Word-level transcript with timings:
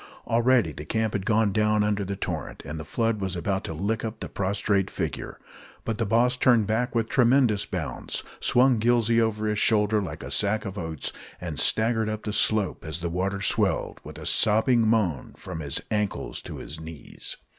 Already 0.25 0.71
the 0.71 0.83
camp 0.83 1.13
had 1.13 1.27
gone 1.27 1.51
down 1.51 1.83
under 1.83 2.03
the 2.03 2.15
torrent, 2.15 2.63
and 2.65 2.79
the 2.79 2.83
flood 2.83 3.21
was 3.21 3.35
about 3.35 3.63
to 3.65 3.71
lick 3.75 4.03
up 4.03 4.19
the 4.19 4.27
prostrate 4.29 4.89
figure; 4.89 5.39
but 5.85 5.99
the 5.99 6.07
boss 6.07 6.35
turned 6.35 6.65
back 6.65 6.95
with 6.95 7.07
tremendous 7.07 7.67
bounds, 7.67 8.23
swung 8.39 8.79
Gillsey 8.79 9.21
over 9.21 9.45
his 9.45 9.59
shoulder 9.59 10.01
like 10.01 10.23
a 10.23 10.31
sack 10.31 10.65
of 10.65 10.75
oats, 10.75 11.11
and 11.39 11.59
staggered 11.59 12.09
up 12.09 12.23
the 12.23 12.33
slope, 12.33 12.83
as 12.83 13.01
the 13.01 13.09
water 13.11 13.41
swelled, 13.41 13.99
with 14.03 14.17
a 14.17 14.25
sobbing 14.25 14.87
moan, 14.87 15.33
from 15.35 15.59
his 15.59 15.79
ankles 15.91 16.41
to 16.41 16.57
his 16.57 16.79
knees. 16.79 17.37